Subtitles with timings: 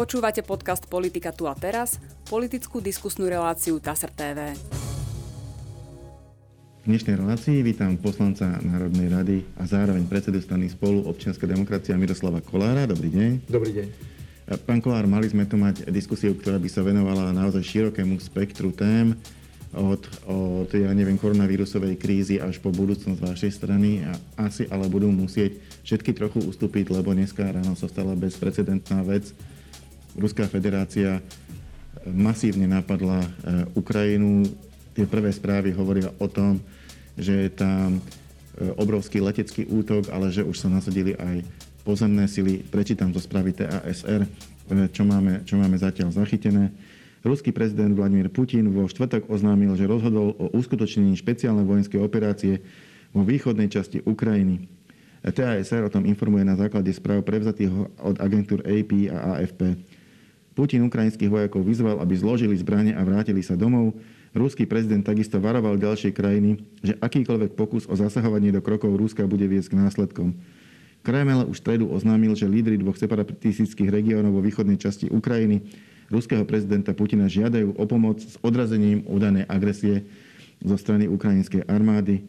[0.00, 4.56] Počúvate podcast Politika tu a teraz, politickú diskusnú reláciu TASR TV.
[6.80, 12.40] V dnešnej relácii vítam poslanca Národnej rady a zároveň predsedu strany spolu občianská demokracia Miroslava
[12.40, 12.88] Kolára.
[12.88, 13.44] Dobrý deň.
[13.44, 13.86] Dobrý deň.
[14.64, 19.12] Pán Kolár, mali sme tu mať diskusiu, ktorá by sa venovala naozaj širokému spektru tém
[19.76, 24.16] od, od ja neviem, koronavírusovej krízy až po budúcnosť vašej strany a
[24.48, 29.30] asi ale budú musieť všetky trochu ustúpiť, lebo dneska ráno sa stala bezprecedentná vec.
[30.20, 31.24] Ruská federácia
[32.04, 33.28] masívne napadla e,
[33.72, 34.44] Ukrajinu.
[34.92, 36.60] Tie prvé správy hovoria o tom,
[37.16, 38.00] že je tam e,
[38.76, 41.40] obrovský letecký útok, ale že už sa nasadili aj
[41.88, 42.60] pozemné sily.
[42.68, 44.28] Prečítam zo správy TASR,
[44.92, 46.68] čo máme, čo máme zatiaľ zachytené.
[47.20, 52.64] Ruský prezident Vladimír Putin vo štvrtok oznámil, že rozhodol o uskutočnení špeciálnej vojenskej operácie
[53.12, 54.68] vo východnej časti Ukrajiny.
[55.20, 57.68] TASR o tom informuje na základe správ prevzatých
[58.00, 59.76] od agentúr AP a AFP.
[60.60, 63.96] Putin ukrajinských vojakov vyzval, aby zložili zbranie a vrátili sa domov.
[64.36, 69.48] Ruský prezident takisto varoval ďalšie krajiny, že akýkoľvek pokus o zasahovanie do krokov Ruska bude
[69.48, 70.36] viesť k následkom.
[71.00, 75.64] Kreml už v stredu oznámil, že lídry dvoch separatistických regiónov vo východnej časti Ukrajiny
[76.12, 80.04] ruského prezidenta Putina žiadajú o pomoc s odrazením údanej agresie
[80.60, 82.28] zo strany ukrajinskej armády.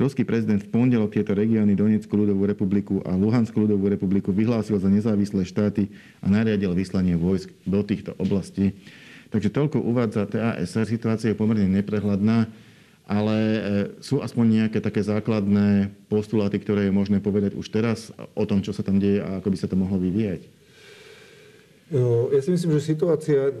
[0.00, 4.88] Ruský prezident v pondelok tieto regióny Donetskú ľudovú republiku a Luhanskú ľudovú republiku vyhlásil za
[4.88, 5.92] nezávislé štáty
[6.24, 8.72] a nariadil vyslanie vojsk do týchto oblastí.
[9.28, 10.88] Takže toľko uvádza TASR.
[10.88, 12.48] Situácia je pomerne neprehľadná,
[13.04, 13.60] ale e,
[14.00, 18.72] sú aspoň nejaké také základné postuláty, ktoré je možné povedať už teraz o tom, čo
[18.72, 20.48] sa tam deje a ako by sa to mohlo vyvíjať.
[22.30, 23.52] Ja si myslím, že situácia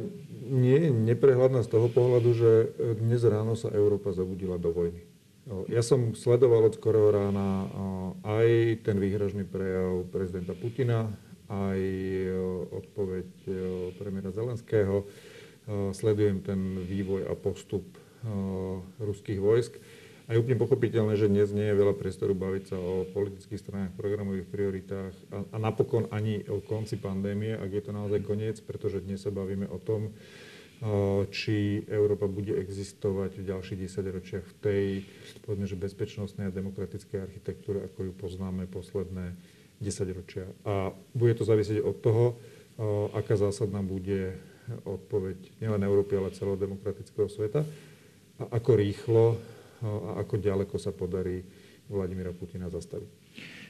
[0.48, 2.50] nie je neprehľadná z toho pohľadu, že
[3.02, 5.19] dnes ráno sa Európa zabudila do vojny.
[5.66, 7.66] Ja som sledoval od skorého rána
[8.22, 11.10] aj ten výhražný prejav prezidenta Putina,
[11.50, 11.80] aj
[12.70, 13.26] odpoveď
[13.98, 15.10] premiéra Zelenského.
[15.90, 17.82] Sledujem ten vývoj a postup
[19.02, 19.74] ruských vojsk.
[20.30, 23.98] A je úplne pochopiteľné, že dnes nie je veľa priestoru baviť sa o politických stranách,
[23.98, 29.02] programových prioritách a, a napokon ani o konci pandémie, ak je to naozaj koniec, pretože
[29.02, 30.14] dnes sa bavíme o tom,
[31.28, 34.84] či Európa bude existovať v ďalších 10 ročiach v tej,
[35.44, 39.36] povedzme, že bezpečnostnej a demokratickej architektúre, ako ju poznáme posledné
[39.84, 40.48] 10 ročia.
[40.64, 42.24] A bude to závisieť od toho,
[43.12, 44.40] aká zásadná bude
[44.88, 47.60] odpoveď nielen Európy, ale celého demokratického sveta
[48.40, 49.36] a ako rýchlo
[49.84, 51.44] a ako ďaleko sa podarí
[51.92, 53.08] Vladimíra Putina zastaviť?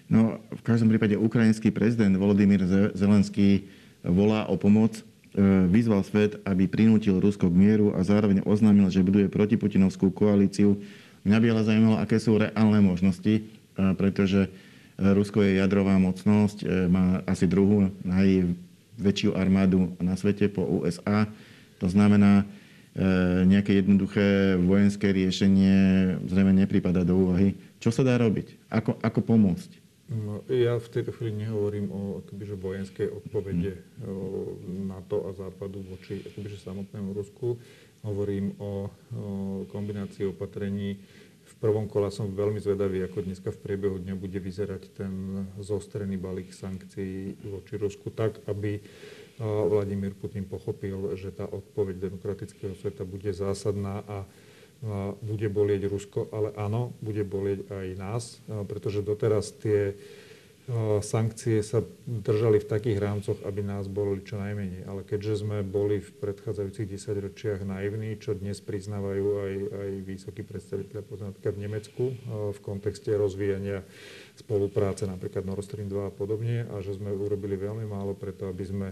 [0.06, 3.66] No, v každom prípade ukrajinský prezident Volodymyr Zelenský
[4.03, 5.03] volá o pomoc,
[5.70, 10.74] vyzval svet, aby prinútil Rusko k mieru a zároveň oznámil, že buduje protiputinovskú koalíciu.
[11.22, 13.42] Mňa by ale zaujímalo, aké sú reálne možnosti, e,
[13.94, 14.50] pretože
[14.98, 21.30] Rusko je jadrová mocnosť, e, má asi druhú najväčšiu armádu na svete po USA.
[21.78, 22.42] To znamená,
[22.90, 23.06] E,
[23.46, 25.78] nejaké jednoduché vojenské riešenie
[26.26, 27.54] zrejme nepripada do úvahy.
[27.78, 28.58] Čo sa dá robiť?
[28.66, 29.70] Ako, ako pomôcť?
[30.10, 33.78] No, ja v tejto chvíli nehovorím o akobyže, vojenskej odpovede.
[34.66, 37.54] NATO a Západu voči akobyže, samotnému Rusku.
[38.03, 38.72] Hovorím o, o
[39.70, 40.99] kombinácii opatrení.
[41.47, 46.19] V prvom kole som veľmi zvedavý, ako dneska v priebehu dňa bude vyzerať ten zostrený
[46.19, 48.82] balík sankcií voči Rusku tak, aby
[49.41, 54.26] Vladimír Putin pochopil, že tá odpoveď demokratického sveta bude zásadná a
[55.20, 58.24] bude bolieť Rusko, ale áno, bude bolieť aj nás,
[58.64, 59.92] pretože doteraz tie
[61.02, 64.86] sankcie sa držali v takých rámcoch, aby nás boli čo najmenej.
[64.86, 70.46] Ale keďže sme boli v predchádzajúcich 10 ročiach naivní, čo dnes priznávajú aj, aj vysokí
[70.46, 72.04] predstaviteľe, napríklad v Nemecku,
[72.54, 73.82] v kontexte rozvíjania
[74.38, 78.62] spolupráce, napríklad Nord Stream 2 a podobne, a že sme urobili veľmi málo preto, aby
[78.62, 78.88] sme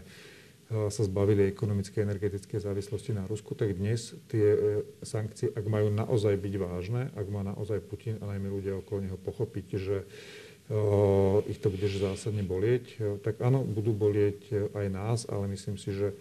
[0.69, 4.59] sa zbavili ekonomickej a energetickej závislosti na Rusku, tak dnes tie e,
[5.01, 9.17] sankcie, ak majú naozaj byť vážne, ak má naozaj Putin a najmä ľudia okolo neho
[9.17, 15.49] pochopiť, že uh, ich to bude zásadne bolieť, tak áno, budú bolieť aj nás, ale
[15.49, 16.13] myslím si, že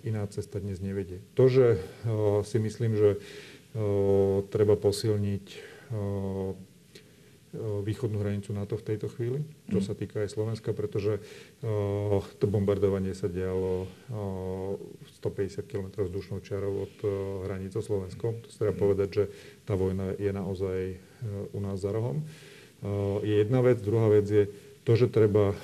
[0.00, 1.20] iná cesta dnes nevedie.
[1.36, 1.76] To, že
[2.48, 3.20] si myslím, že
[4.48, 5.44] treba posilniť
[7.82, 9.42] východnú hranicu NATO v tejto chvíli.
[9.70, 9.86] To mhm.
[9.86, 11.22] sa týka aj Slovenska, pretože
[12.38, 13.86] to bombardovanie sa dialo
[15.22, 16.94] 150 km vzdušnou čarou od
[17.48, 18.44] hranice Slovenskom.
[18.44, 18.82] To sa treba mhm.
[18.82, 19.24] povedať, že
[19.64, 20.78] tá vojna je naozaj
[21.54, 22.26] u nás za rohom.
[23.24, 23.80] Je jedna vec.
[23.80, 24.44] Druhá vec je
[24.84, 25.56] to, že treba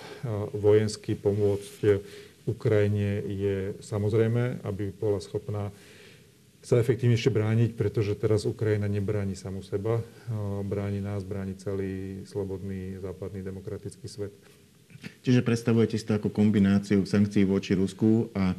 [0.57, 2.01] vojensky pomôcť
[2.49, 5.69] Ukrajine je samozrejme, aby bola schopná
[6.61, 10.05] sa efektívnejšie brániť, pretože teraz Ukrajina nebráni samú seba,
[10.65, 14.33] bráni nás, bráni celý slobodný západný demokratický svet.
[15.25, 18.57] Čiže predstavujete si to ako kombináciu sankcií voči Rusku a e,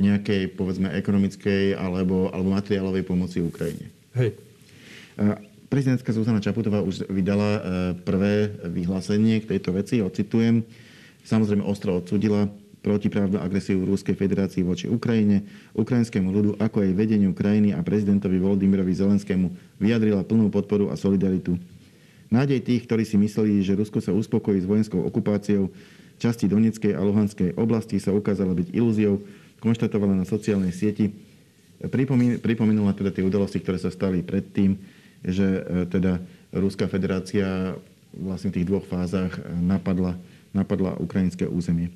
[0.00, 3.92] nejakej, povedzme, ekonomickej alebo, alebo materiálovej pomoci Ukrajine.
[4.16, 4.40] Hej.
[5.68, 7.60] Prezidentka Zuzana Čaputová už vydala e,
[8.00, 10.64] prvé vyhlásenie k tejto veci, ocitujem.
[11.28, 12.48] Samozrejme ostro odsudila
[12.80, 15.44] protiprávnu agresiu Ruskej federácii voči Ukrajine,
[15.74, 21.58] ukrajinskému ľudu, ako aj vedeniu krajiny a prezidentovi Volodymyrovi Zelenskému vyjadrila plnú podporu a solidaritu.
[22.28, 25.72] Nádej tých, ktorí si mysleli, že Rusko sa uspokojí s vojenskou okupáciou
[26.20, 29.22] časti Donetskej a Luhanskej oblasti, sa ukázala byť ilúziou,
[29.64, 31.14] konštatovala na sociálnej sieti.
[32.42, 34.76] Pripomenula teda tie udalosti, ktoré sa stali predtým,
[35.22, 36.18] že e, teda
[36.50, 37.74] Ruská federácia
[38.14, 40.18] vlastne v tých dvoch fázach e, napadla,
[40.50, 41.90] napadla ukrajinské územie.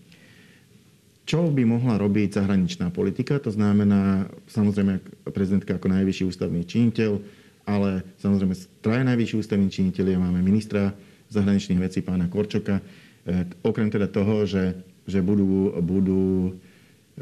[1.22, 3.38] Čo by mohla robiť zahraničná politika?
[3.38, 4.98] To znamená, samozrejme,
[5.30, 7.22] prezidentka ako najvyšší ústavný činiteľ,
[7.62, 10.90] ale samozrejme, traja najvyšší ústavní činiteľia máme ministra
[11.30, 12.82] zahraničných vecí pána Korčoka.
[12.82, 16.58] E, okrem teda toho, že, že budú, budú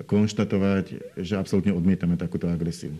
[0.08, 2.96] konštatovať, že absolútne odmietame takúto agresiu.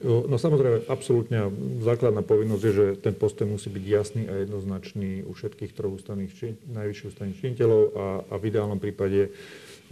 [0.00, 1.52] No samozrejme, absolútne
[1.84, 6.32] základná povinnosť je, že ten postoj musí byť jasný a jednoznačný u všetkých troch ústavných
[6.32, 9.28] čin, najvyšších ústavných činiteľov a, a v ideálnom prípade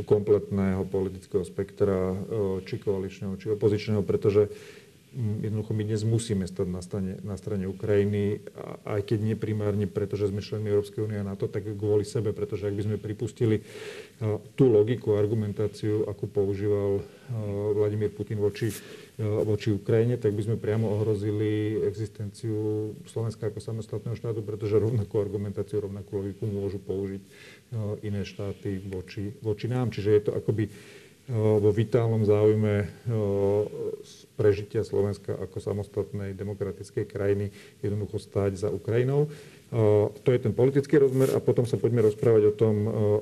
[0.00, 2.16] u kompletného politického spektra,
[2.64, 4.48] či koaličného, či opozičného, pretože
[5.18, 8.38] jednoducho my dnes musíme stať na strane, na strane Ukrajiny,
[8.86, 12.30] aj keď nie primárne preto, že sme členmi Európskej únie a NATO, tak kvôli sebe,
[12.30, 13.66] pretože ak by sme pripustili
[14.54, 17.02] tú logiku, argumentáciu, akú používal
[17.74, 18.70] Vladimír Putin voči,
[19.18, 25.82] voči Ukrajine, tak by sme priamo ohrozili existenciu Slovenska ako samostatného štátu, pretože rovnakú argumentáciu,
[25.82, 27.22] rovnakú logiku môžu použiť
[28.06, 29.90] iné štáty voči, voči nám.
[29.90, 30.70] Čiže je to akoby
[31.28, 32.88] vo vitálnom záujme
[34.40, 37.52] prežitia Slovenska ako samostatnej demokratickej krajiny
[37.84, 39.28] jednoducho stáť za Ukrajinou.
[40.24, 42.74] To je ten politický rozmer a potom sa poďme rozprávať o tom,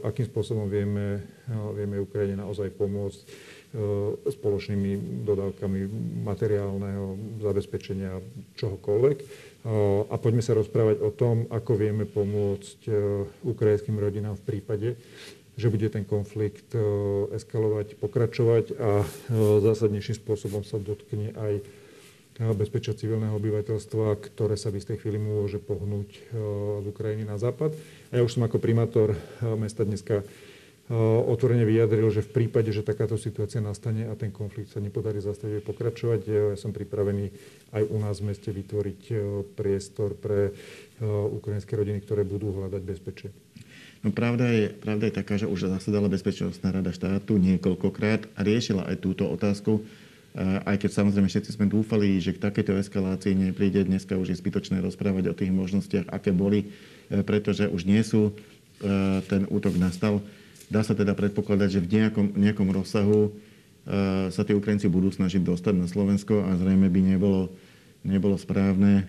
[0.06, 1.26] akým spôsobom vieme,
[1.74, 3.20] vieme Ukrajine naozaj pomôcť
[4.30, 5.80] spoločnými dodávkami
[6.22, 8.22] materiálneho zabezpečenia
[8.54, 9.16] čohokoľvek.
[10.06, 12.86] A poďme sa rozprávať o tom, ako vieme pomôcť
[13.42, 14.88] ukrajinským rodinám v prípade,
[15.56, 16.80] že bude ten konflikt e,
[17.32, 19.06] eskalovať, pokračovať a e,
[19.64, 21.62] zásadnejším spôsobom sa dotkne aj e,
[22.52, 26.12] bezpečia civilného obyvateľstva, ktoré sa v istej chvíli môže pohnúť
[26.84, 27.72] z Ukrajiny na západ.
[28.12, 29.16] A ja už som ako primátor
[29.56, 30.20] mesta dneska
[31.26, 35.66] otvorene vyjadril, že v prípade, že takáto situácia nastane a ten konflikt sa nepodarí zastaviť
[35.66, 37.26] pokračovať, ja som pripravený
[37.74, 39.00] aj u nás v meste vytvoriť
[39.58, 40.54] priestor pre
[41.34, 43.34] ukrajinské rodiny, ktoré budú hľadať bezpečie.
[44.06, 48.86] No pravda je, pravda je taká, že už zasadala Bezpečnostná rada štátu niekoľkokrát a riešila
[48.86, 49.82] aj túto otázku.
[50.38, 54.78] Aj keď samozrejme všetci sme dúfali, že k takejto eskalácii nepríde, dneska už je zbytočné
[54.78, 56.70] rozprávať o tých možnostiach, aké boli,
[57.10, 58.32] e, pretože už nie sú, e,
[59.26, 60.22] ten útok nastal.
[60.70, 63.30] Dá sa teda predpokladať, že v nejakom, nejakom rozsahu e,
[64.30, 67.50] sa tí Ukrajinci budú snažiť dostať na Slovensko a zrejme by nebolo,
[68.06, 69.08] nebolo správne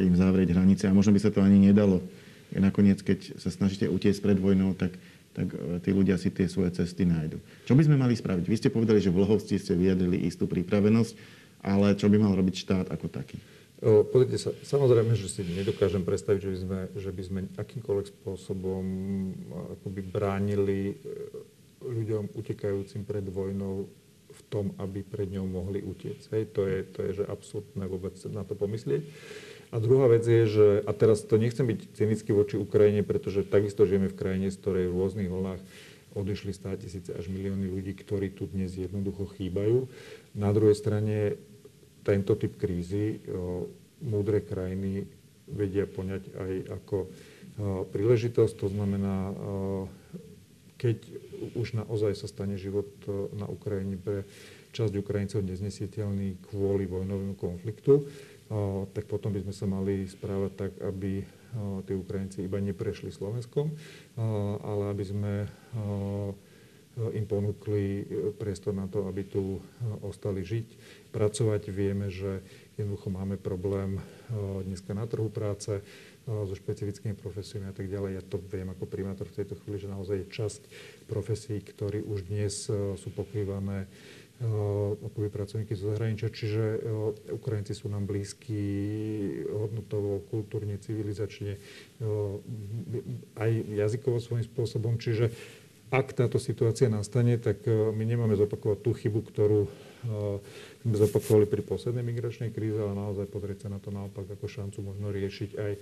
[0.00, 2.02] im zavrieť hranice a možno by sa to ani nedalo
[2.60, 4.94] nakoniec, keď sa snažíte utiecť pred vojnou, tak,
[5.34, 7.38] tak e, tí ľudia si tie svoje cesty nájdu.
[7.66, 8.44] Čo by sme mali spraviť?
[8.46, 11.14] Vy ste povedali, že v Lhovci ste vyjadrili istú pripravenosť,
[11.64, 13.38] ale čo by mal robiť štát ako taký?
[13.84, 18.84] Pozrite sa, samozrejme, že si nedokážem predstaviť, že by sme, že by sme akýmkoľvek spôsobom
[19.76, 20.94] akoby bránili e,
[21.84, 23.84] ľuďom utekajúcim pred vojnou
[24.34, 26.24] v tom, aby pred ňou mohli utiecť.
[26.32, 29.02] Hej, to je, to je že absurdné vôbec na to pomyslieť.
[29.74, 33.82] A druhá vec je, že, a teraz to nechcem byť cynický voči Ukrajine, pretože takisto
[33.82, 35.58] žijeme v krajine, z ktorej v rôznych vlnách
[36.14, 39.90] odišli 100 tisíce až milióny ľudí, ktorí tu dnes jednoducho chýbajú.
[40.38, 41.42] Na druhej strane
[42.06, 43.66] tento typ krízy o,
[43.98, 45.10] múdre krajiny
[45.50, 47.06] vedia poňať aj ako o,
[47.90, 48.54] príležitosť.
[48.62, 49.34] To znamená, o,
[50.78, 51.02] keď
[51.58, 52.86] už naozaj sa stane život
[53.34, 54.22] na Ukrajine pre
[54.74, 58.04] časť Ukrajincov neznesiteľný kvôli vojnovému konfliktu,
[58.94, 61.26] tak potom by sme sa mali správať tak, aby
[61.86, 63.74] tí Ukrajinci iba neprešli Slovenskom,
[64.62, 65.32] ale aby sme
[66.94, 68.06] im ponúkli
[68.38, 69.58] priestor na to, aby tu
[70.06, 70.66] ostali žiť,
[71.10, 71.66] pracovať.
[71.74, 72.38] Vieme, že
[72.78, 73.98] jednoducho máme problém
[74.62, 75.82] dneska na trhu práce
[76.24, 78.10] so špecifickými profesiami a tak ďalej.
[78.16, 80.62] Ja to viem ako primátor v tejto chvíli, že naozaj je časť
[81.10, 83.90] profesí, ktorí už dnes sú pokrývané
[84.98, 86.82] akoby pracovníky zo zahraničia, čiže
[87.30, 88.60] Ukrajinci sú nám blízki
[89.46, 91.62] hodnotovo, kultúrne, civilizačne,
[93.38, 94.98] aj jazykovo svojím spôsobom.
[94.98, 95.30] Čiže
[95.94, 99.70] ak táto situácia nastane, tak my nemáme zopakovať tú chybu, ktorú
[100.82, 104.82] sme zopakovali pri poslednej migračnej kríze, ale naozaj pozrieť sa na to naopak ako šancu
[104.82, 105.72] možno riešiť aj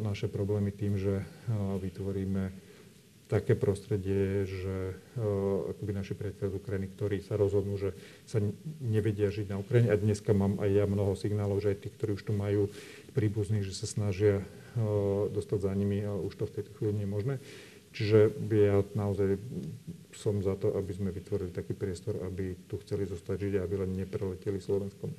[0.00, 1.20] naše problémy tým, že
[1.52, 2.63] vytvoríme
[3.34, 7.90] také prostredie, že uh, akoby naši priatelia z Ukrajiny, ktorí sa rozhodnú, že
[8.30, 8.38] sa
[8.78, 9.90] nevedia žiť na Ukrajine.
[9.90, 12.70] A dneska mám aj ja mnoho signálov, že aj tí, ktorí už tu majú
[13.18, 17.06] príbuzných, že sa snažia uh, dostať za nimi, ale už to v tejto chvíli nie
[17.10, 17.34] je možné.
[17.94, 18.18] Čiže
[18.50, 19.38] ja naozaj
[20.14, 23.86] som za to, aby sme vytvorili taký priestor, aby tu chceli zostať žiť a aby
[23.86, 25.14] len nepreleteli Slovenskom.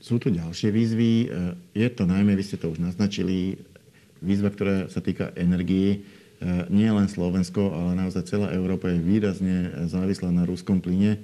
[0.00, 1.28] Sú tu ďalšie výzvy.
[1.76, 3.60] Je to najmä, vy ste to už naznačili,
[4.24, 6.17] výzva, ktorá sa týka energii E,
[6.70, 11.18] nie len Slovensko, ale naozaj celá Európa je výrazne závislá na ruskom plyne.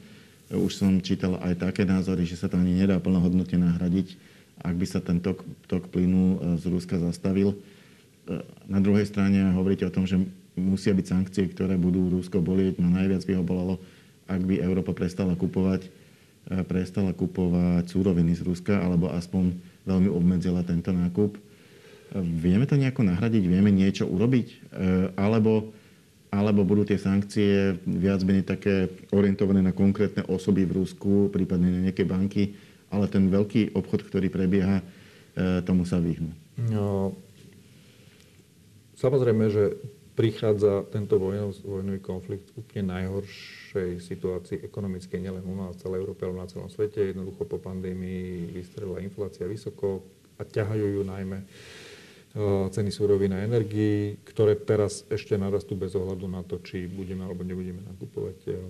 [0.51, 4.19] Už som čítal aj také názory, že sa to ani nedá plnohodnotne nahradiť,
[4.61, 7.55] ak by sa ten tok, tok plynu e, z Ruska zastavil.
[7.55, 7.59] E,
[8.71, 10.21] na druhej strane hovoríte o tom, že
[10.55, 12.79] musia byť sankcie, ktoré budú Rusko bolieť.
[12.79, 13.75] No najviac by ho bolelo,
[14.31, 15.91] ak by Európa prestala kupovať,
[16.71, 21.35] prestala kupovať súroviny z Ruska, alebo aspoň veľmi obmedzila tento nákup
[22.15, 23.43] Vieme to nejako nahradiť?
[23.49, 24.47] Vieme niečo urobiť?
[24.47, 24.57] E,
[25.19, 25.75] alebo,
[26.31, 31.81] alebo budú tie sankcie viac menej také orientované na konkrétne osoby v Rusku, prípadne na
[31.91, 32.55] nejaké banky,
[32.93, 34.85] ale ten veľký obchod, ktorý prebieha, e,
[35.67, 36.31] tomu sa vyhnú?
[36.71, 37.19] No,
[38.95, 39.75] samozrejme, že
[40.15, 46.39] prichádza tento vojnový konflikt v úplne najhoršej situácii ekonomickej, nielen u nás, celej Európe, ale
[46.39, 47.11] na celom svete.
[47.11, 50.07] Jednoducho po pandémii vystrelila inflácia vysoko
[50.39, 51.43] a ťahajú ju najmä
[52.71, 57.47] ceny súrovín a energií, ktoré teraz ešte narastú bez ohľadu na to, či budeme alebo
[57.47, 58.63] nebudeme nakupovať eh, eh,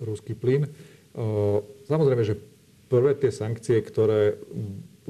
[0.00, 0.64] ruský plyn.
[1.90, 2.38] Samozrejme, že
[2.86, 4.38] prvé tie sankcie, ktoré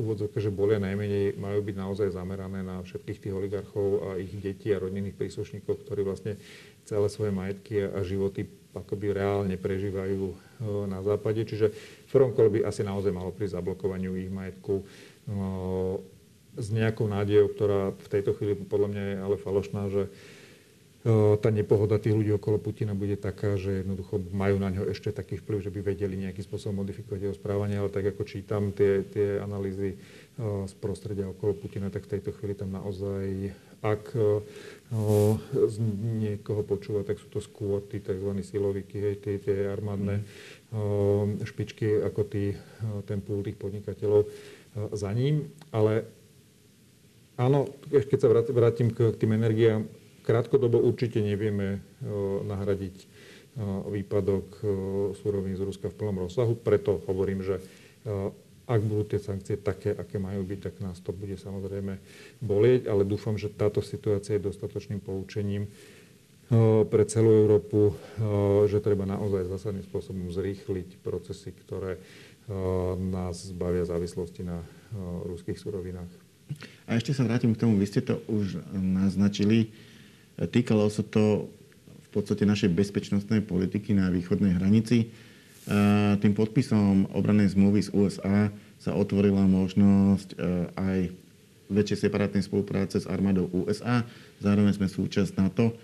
[0.01, 4.73] úvodzovke, že bolia najmenej, majú byť naozaj zamerané na všetkých tých oligarchov a ich detí
[4.73, 6.41] a rodinných príslušníkov, ktorí vlastne
[6.89, 10.33] celé svoje majetky a životy akoby reálne prežívajú
[10.89, 11.45] na západe.
[11.45, 11.69] Čiže
[12.09, 14.81] v prvom kole by asi naozaj malo prísť zablokovaniu ich majetku
[16.57, 20.11] s nejakou nádejou, ktorá v tejto chvíli podľa mňa je ale falošná, že e,
[21.39, 25.39] tá nepohoda tých ľudí okolo Putina bude taká, že jednoducho majú na ňo ešte taký
[25.39, 29.39] vplyv, že by vedeli nejakým spôsobom modifikovať jeho správanie, ale tak ako čítam tie, tie
[29.39, 29.97] analýzy e,
[30.67, 34.43] z prostredia okolo Putina, tak v tejto chvíli tam naozaj, ak e,
[35.71, 35.77] z
[36.19, 38.27] niekoho počúva, tak sú to skôr tí tzv.
[38.43, 40.27] silovíky, hej, tie, tie armádne
[41.43, 42.55] špičky, ako tí,
[43.07, 44.23] ten púl tých podnikateľov
[44.95, 45.51] za ním.
[45.75, 46.07] Ale
[47.41, 49.89] Áno, keď sa vrátim k tým energiám,
[50.29, 51.81] krátkodobo určite nevieme
[52.45, 53.09] nahradiť
[53.89, 54.61] výpadok
[55.17, 56.53] súrovín z Ruska v plnom rozsahu.
[56.61, 57.65] Preto hovorím, že
[58.69, 61.97] ak budú tie sankcie také, aké majú byť, tak nás to bude samozrejme
[62.45, 65.67] bolieť, ale dúfam, že táto situácia je dostatočným poučením
[66.87, 67.97] pre celú Európu,
[68.69, 71.97] že treba naozaj zásadným spôsobom zrýchliť procesy, ktoré
[73.01, 74.61] nás zbavia závislosti na
[75.25, 76.30] ruských surovinách.
[76.91, 79.71] A ešte sa vrátim k tomu, vy ste to už naznačili.
[80.35, 81.47] Týkalo sa to
[81.87, 85.15] v podstate našej bezpečnostnej politiky na východnej hranici.
[86.19, 90.37] Tým podpisom obranej zmluvy z USA sa otvorila možnosť e,
[90.73, 90.99] aj
[91.69, 94.03] väčšej separátnej spolupráce s armádou USA.
[94.41, 95.71] Zároveň sme súčasť NATO.
[95.71, 95.75] E,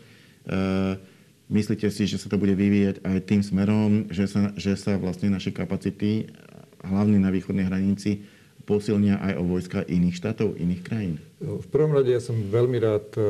[1.53, 5.29] myslíte si, že sa to bude vyvíjať aj tým smerom, že sa, že sa vlastne
[5.29, 6.33] naše kapacity,
[6.81, 8.25] hlavne na východnej hranici,
[8.67, 11.23] posilnia aj o vojska iných štátov, iných krajín?
[11.39, 13.23] V prvom rade ja som veľmi rád, e,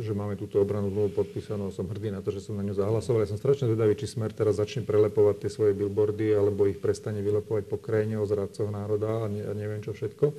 [0.00, 1.68] že máme túto obranu zmluvu podpísanú.
[1.68, 3.22] Som hrdý na to, že som na ňu zahlasoval.
[3.22, 7.20] Ja som strašne zvedavý, či Smer teraz začne prelepovať tie svoje billboardy, alebo ich prestane
[7.20, 10.32] vylepovať po krajine o zradcoch národa a, ne, a neviem čo všetko.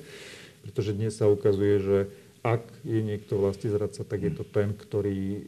[0.66, 1.98] Pretože dnes sa ukazuje, že
[2.42, 5.42] ak je niekto vlasti zradca, tak je to ten, ktorý e,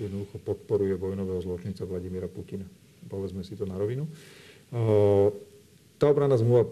[0.00, 2.64] jednoducho podporuje vojnového zločinca Vladimíra Putina.
[3.04, 4.08] Povedzme si to na rovinu.
[5.94, 6.66] E, tá obranná zmluva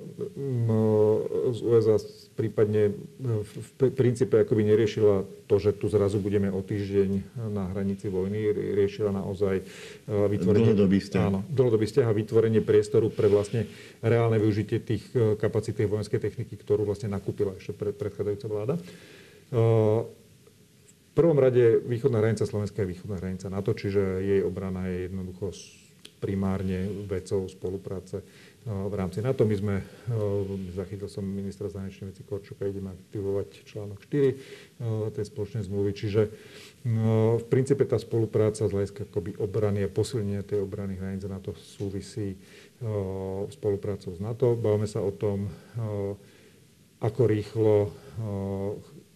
[1.55, 1.97] z USA
[2.35, 8.51] prípadne v princípe akoby neriešila to, že tu zrazu budeme o týždeň na hranici vojny.
[8.53, 9.65] Riešila naozaj e,
[10.09, 10.75] vytvorenie...
[10.75, 11.23] Dlhodobý vzťah.
[11.23, 13.69] Áno, dlhodobý vzťah a vytvorenie priestoru pre vlastne
[14.01, 18.75] reálne využitie tých e, kapacít tej vojenskej techniky, ktorú vlastne nakúpila ešte pred, predchádzajúca vláda.
[18.77, 18.83] E,
[21.13, 25.53] v prvom rade východná hranica Slovenska je východná hranica NATO, čiže jej obrana je jednoducho
[26.23, 28.23] primárne vecou spolupráce
[28.63, 29.43] v rámci NATO.
[29.43, 29.75] My sme,
[30.71, 35.91] zachytil som ministra zahraničnej veci Korčuka, ideme aktivovať článok 4 tej spoločnej zmluvy.
[35.91, 36.23] Čiže
[37.39, 42.39] v princípe tá spolupráca z hľadiska akoby obrany a posilnenia tej obrany hranice NATO súvisí
[43.51, 44.55] spoluprácou s NATO.
[44.55, 45.51] Bavíme sa o tom,
[47.03, 47.91] ako rýchlo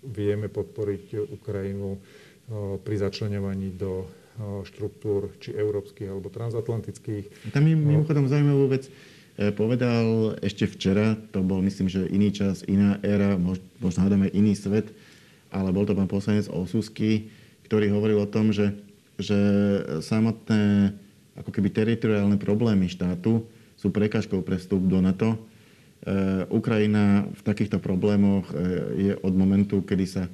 [0.03, 2.03] vieme podporiť Ukrajinu
[2.83, 4.11] pri začlenovaní do
[4.67, 7.51] štruktúr či európskych alebo transatlantických.
[7.55, 8.91] Tam je mimochodom zaujímavú vec
[9.37, 14.89] povedal ešte včera, to bol myslím, že iný čas, iná éra, možno hádame iný svet,
[15.53, 17.29] ale bol to pán poslanec Osusky,
[17.69, 18.73] ktorý hovoril o tom, že,
[19.21, 19.37] že
[20.01, 20.95] samotné
[21.37, 23.45] ako keby teritoriálne problémy štátu
[23.77, 25.37] sú prekažkou pre vstup do NATO.
[25.37, 25.39] E,
[26.49, 28.55] Ukrajina v takýchto problémoch e,
[28.97, 30.25] je od momentu, kedy sa,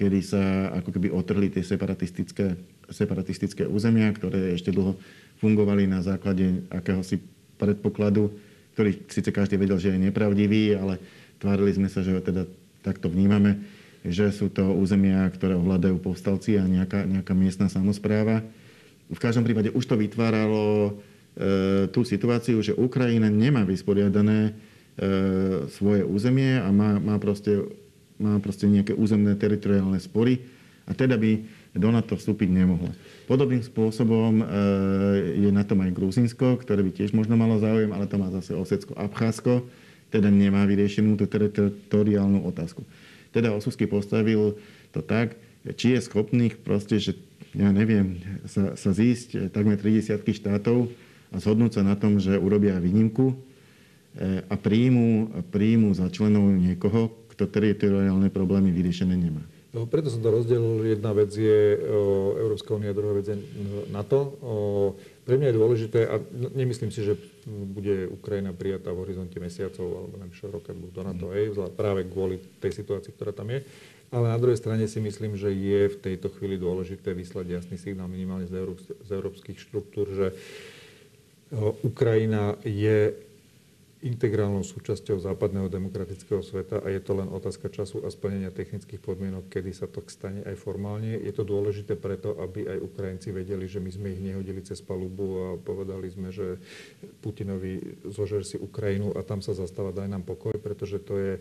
[0.00, 2.56] kedy sa ako keby otrhli tie separatistické,
[2.88, 4.96] separatistické územia, ktoré ešte dlho
[5.44, 7.20] fungovali na základe akéhosi
[7.60, 8.32] predpokladu,
[8.76, 11.00] ktorý síce každý vedel, že je nepravdivý, ale
[11.40, 12.44] tvárili sme sa, že ho teda
[12.84, 13.64] takto vnímame,
[14.04, 18.44] že sú to územia, ktoré ovládajú povstalci a nejaká, nejaká miestna samozpráva.
[19.08, 20.92] V každom prípade už to vytváralo e,
[21.88, 24.52] tú situáciu, že Ukrajina nemá vysporiadané e,
[25.72, 27.56] svoje územie a má, má, proste,
[28.20, 30.44] má proste nejaké územné teritoriálne spory.
[30.84, 32.90] A teda by do NATO vstúpiť nemohla.
[33.30, 34.44] Podobným spôsobom e,
[35.44, 38.56] je na tom aj Gruzinsko, ktoré by tiež možno malo záujem, ale to má zase
[38.56, 39.66] Osecko Abcházsko,
[40.10, 42.86] teda nemá vyriešenú tú teritoriálnu otázku.
[43.34, 44.56] Teda Osusky postavil
[44.94, 45.36] to tak,
[45.74, 47.18] či je schopný proste, že
[47.56, 50.92] ja neviem, sa, sa zísť eh, takmer 30 štátov
[51.32, 57.10] a zhodnúť sa na tom, že urobia výnimku eh, a príjmu, príjmu za členov niekoho,
[57.34, 59.42] kto teritoriálne problémy vyriešené nemá.
[59.76, 60.88] No, preto som to rozdelil.
[60.88, 61.76] Jedna vec je
[62.40, 63.36] Európska únia, druhá vec je
[63.92, 64.32] NATO.
[65.28, 66.16] Pre mňa je dôležité, a
[66.56, 71.76] nemyslím si, že bude Ukrajina prijatá v horizonte mesiacov alebo najvyššieho roka do NATO, mm.
[71.76, 73.68] práve kvôli tej situácii, ktorá tam je.
[74.08, 78.08] Ale na druhej strane si myslím, že je v tejto chvíli dôležité vyslať jasný signál
[78.08, 80.26] minimálne z, z európskych štruktúr, že
[81.84, 83.25] Ukrajina je
[84.04, 89.48] integrálnou súčasťou západného demokratického sveta a je to len otázka času a splnenia technických podmienok,
[89.48, 91.16] kedy sa to stane aj formálne.
[91.16, 95.26] Je to dôležité preto, aby aj Ukrajinci vedeli, že my sme ich nehodili cez palubu
[95.40, 96.60] a povedali sme, že
[97.24, 101.32] Putinovi zožer si Ukrajinu a tam sa zastáva, daj nám pokoj, pretože to je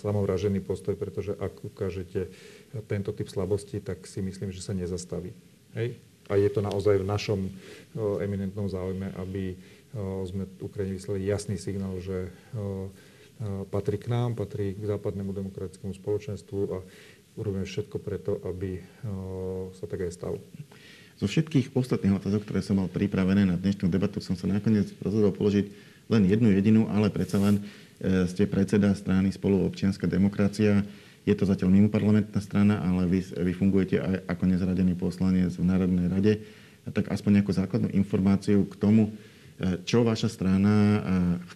[0.00, 2.32] samovražený postoj, pretože ak ukážete
[2.88, 5.36] tento typ slabosti, tak si myslím, že sa nezastaví.
[5.76, 6.00] Hej?
[6.26, 7.40] A je to naozaj v našom
[7.94, 9.54] eminentnom záujme, aby
[10.28, 12.28] sme Ukrajine vyslali jasný signál, že
[13.72, 16.78] patrí k nám, patrí k západnému demokratickému spoločenstvu a
[17.36, 18.80] urobíme všetko preto, aby
[19.76, 20.38] sa tak aj stalo.
[21.16, 25.32] Zo všetkých ostatných otázok, ktoré som mal pripravené na dnešnú debatu, som sa nakoniec rozhodol
[25.32, 25.68] položiť
[26.12, 27.64] len jednu jedinú, ale predsa len
[27.96, 30.84] E, ste predseda strany spolu občianská demokracia.
[31.24, 35.64] Je to zatiaľ mimo parlamentná strana, ale vy, vy fungujete aj ako nezradený poslanec v
[35.64, 36.32] Národnej rade.
[36.86, 39.10] Tak aspoň nejakú základnú informáciu k tomu,
[39.88, 41.00] čo vaša strana e,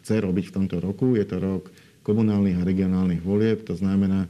[0.00, 1.16] chce robiť v tomto roku.
[1.16, 1.68] Je to rok
[2.00, 4.24] komunálnych a regionálnych volieb, to znamená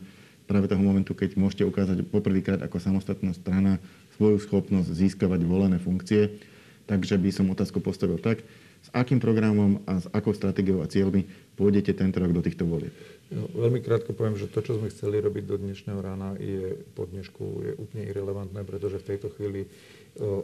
[0.51, 3.79] práve toho momentu, keď môžete ukázať poprvýkrát ako samostatná strana
[4.19, 6.43] svoju schopnosť získavať volené funkcie.
[6.91, 8.43] Takže by som otázku postavil tak,
[8.83, 11.23] s akým programom a s akou stratégiou a cieľmi
[11.55, 12.91] pôjdete tento rok do týchto volieb?
[13.31, 17.07] No, veľmi krátko poviem, že to, čo sme chceli robiť do dnešného rána, je po
[17.07, 19.71] dnešku je úplne irrelevantné, pretože v tejto chvíli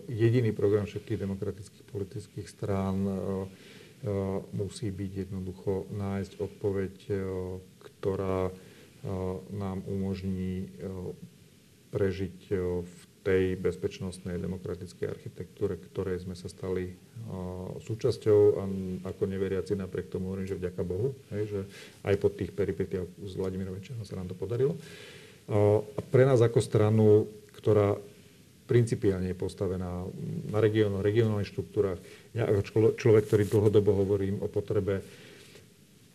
[0.07, 6.95] jediný program všetkých demokratických politických strán uh, uh, musí byť jednoducho nájsť odpoveď,
[7.81, 8.51] ktorá
[9.55, 10.67] nám umožní
[11.95, 12.39] prežiť
[12.83, 16.95] v tej bezpečnostnej demokratickej architektúre, ktorej sme sa stali
[17.87, 18.63] súčasťou a
[19.07, 21.61] ako neveriaci napriek tomu hovorím, že vďaka Bohu, hej, že
[22.03, 24.75] aj po tých peripetiach s Vladimírom Večerom sa nám to podarilo.
[25.47, 27.95] A pre nás ako stranu, ktorá
[28.67, 30.05] principiálne je postavená
[30.51, 32.03] na regiónoch, regionálnych štruktúrach,
[32.35, 35.01] ja ako človek, ktorý dlhodobo hovorím o potrebe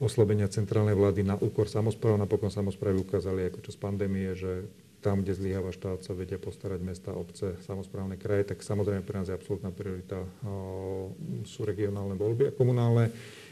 [0.02, 2.20] oslabenia centrálnej vlády na úkor samozpráv.
[2.20, 4.66] Napokon samozprávy ukázali ako čas pandémie, že
[5.02, 9.30] tam, kde zlyháva štát, sa vedia postarať mesta, obce, samozprávne kraje, tak samozrejme pre nás
[9.30, 10.22] je absolútna priorita
[11.46, 13.10] sú regionálne voľby a komunálne.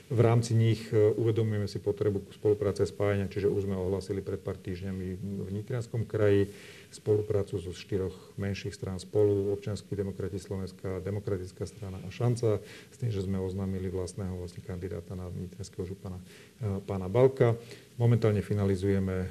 [0.09, 4.41] V rámci nich e, uvedomujeme si potrebu spolupráce a spájania, čiže už sme ohlasili pred
[4.41, 6.49] pár týždňami v Nitrianskom kraji
[6.89, 12.57] spoluprácu zo štyroch menších strán spolu, občianskí demokrati Slovenska, demokratická strana a šanca,
[12.89, 17.53] s tým, že sme oznámili vlastného vlastne kandidáta na nitrianského župana e, pána Balka.
[17.99, 19.27] Momentálne finalizujeme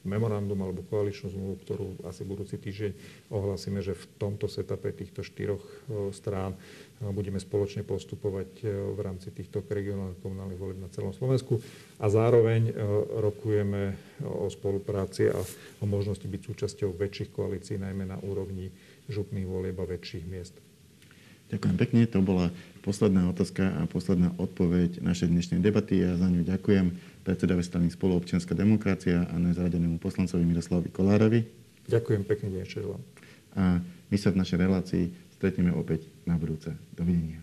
[0.00, 2.92] memorandum alebo koaličnú zmluvu, ktorú asi budúci týždeň
[3.28, 5.60] ohlasíme, že v tomto setape týchto štyroch
[6.16, 6.56] strán
[7.10, 8.62] budeme spoločne postupovať
[8.94, 11.58] v rámci týchto regionálnych komunálnych volieb na celom Slovensku
[11.98, 12.70] a zároveň
[13.18, 15.42] rokujeme o spolupráci a
[15.82, 18.70] o možnosti byť súčasťou väčších koalícií, najmä na úrovni
[19.10, 20.54] župných volieb a väčších miest.
[21.50, 22.00] Ďakujem pekne.
[22.08, 22.48] To bola
[22.80, 26.00] posledná otázka a posledná odpoveď našej dnešnej debaty.
[26.00, 26.96] Ja za ňu ďakujem
[27.28, 31.44] predsedovi strany spoluobčianská demokracia a nezradenému poslancovi Miroslavovi Kolárovi.
[31.92, 32.66] Ďakujem pekne, deň
[33.52, 35.04] A my sa v našej relácii
[35.42, 36.70] stretneme opäť na budúce.
[36.94, 37.42] Dovidenia.